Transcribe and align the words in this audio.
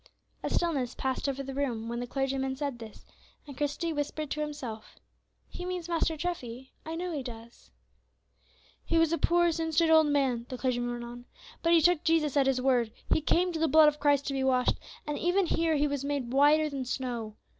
A 0.41 0.49
stillness 0.49 0.95
passed 0.95 1.29
over 1.29 1.43
the 1.43 1.53
room 1.53 1.87
when 1.87 1.99
the 1.99 2.07
clergyman 2.07 2.55
said 2.55 2.79
this, 2.79 3.05
and 3.45 3.55
Christie 3.55 3.93
whispered 3.93 4.31
to 4.31 4.41
himself, 4.41 4.95
"He 5.47 5.63
means 5.63 5.87
Master 5.87 6.17
Treffy, 6.17 6.71
I 6.83 6.95
know 6.95 7.11
he 7.11 7.21
does." 7.21 7.69
"He 8.83 8.97
was 8.97 9.13
a 9.13 9.19
poor 9.19 9.51
sin 9.51 9.71
stained 9.71 9.91
old 9.91 10.07
man," 10.07 10.47
the 10.49 10.57
clergyman 10.57 10.91
went 10.91 11.03
on, 11.03 11.25
"but 11.61 11.73
he 11.73 11.81
took 11.81 12.03
Jesus 12.03 12.35
at 12.35 12.47
His 12.47 12.59
word, 12.59 12.91
he 13.13 13.21
came 13.21 13.51
to 13.53 13.59
the 13.59 13.67
blood 13.67 13.89
of 13.89 13.99
Christ 13.99 14.25
to 14.25 14.33
be 14.33 14.43
washed, 14.43 14.79
and 15.05 15.19
even 15.19 15.45
here 15.45 15.75
he 15.75 15.87
was 15.87 16.03
made 16.03 16.33
whiter 16.33 16.67
than 16.67 16.83
snow. 16.83 17.35